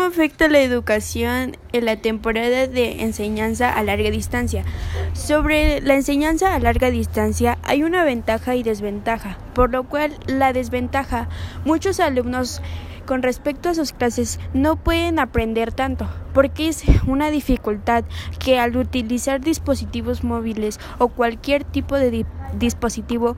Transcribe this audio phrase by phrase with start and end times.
[0.00, 4.64] ¿Cómo afecta la educación en la temporada de enseñanza a larga distancia?
[5.12, 10.54] Sobre la enseñanza a larga distancia hay una ventaja y desventaja, por lo cual la
[10.54, 11.28] desventaja,
[11.66, 12.62] muchos alumnos
[13.06, 18.04] con respecto a sus clases no pueden aprender tanto, porque es una dificultad
[18.38, 22.24] que al utilizar dispositivos móviles o cualquier tipo de
[22.58, 23.36] dispositivo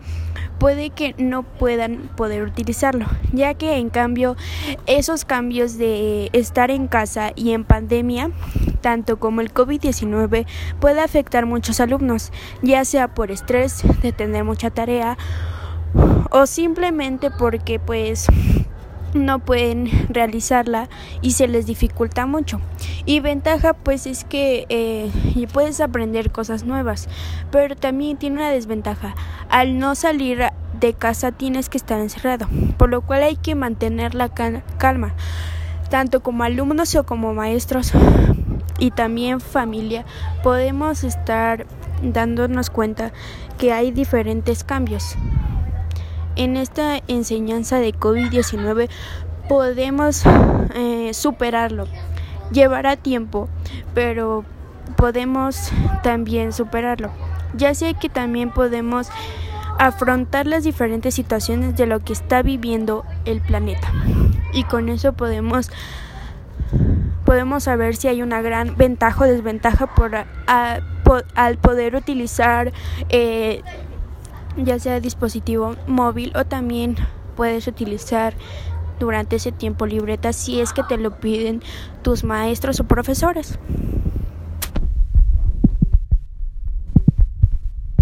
[0.58, 4.36] puede que no puedan poder utilizarlo, ya que en cambio
[4.86, 8.30] esos cambios de estar en casa y en pandemia,
[8.80, 10.46] tanto como el COVID-19,
[10.80, 12.32] puede afectar a muchos alumnos,
[12.62, 15.16] ya sea por estrés de tener mucha tarea
[16.30, 18.26] o simplemente porque pues
[19.14, 20.88] no pueden realizarla
[21.20, 22.60] y se les dificulta mucho.
[23.04, 25.10] Y ventaja pues es que eh,
[25.52, 27.08] puedes aprender cosas nuevas,
[27.50, 29.14] pero también tiene una desventaja.
[29.48, 30.44] Al no salir
[30.78, 35.14] de casa tienes que estar encerrado, por lo cual hay que mantener la calma,
[35.90, 37.92] tanto como alumnos o como maestros
[38.78, 40.04] y también familia.
[40.42, 41.66] Podemos estar
[42.02, 43.12] dándonos cuenta
[43.58, 45.16] que hay diferentes cambios
[46.36, 48.88] en esta enseñanza de COVID-19
[49.48, 50.22] podemos
[50.74, 51.86] eh, superarlo.
[52.52, 53.48] Llevará tiempo,
[53.94, 54.44] pero
[54.96, 55.70] podemos
[56.02, 57.10] también superarlo.
[57.54, 59.08] Ya sé que también podemos
[59.78, 63.92] afrontar las diferentes situaciones de lo que está viviendo el planeta.
[64.52, 65.70] Y con eso podemos
[67.24, 70.14] podemos saber si hay una gran ventaja o desventaja por,
[71.34, 72.72] al poder utilizar
[73.08, 73.62] eh,
[74.56, 76.96] ya sea dispositivo móvil o también
[77.36, 78.34] puedes utilizar
[78.98, 81.62] durante ese tiempo libreta si es que te lo piden
[82.02, 83.58] tus maestros o profesores.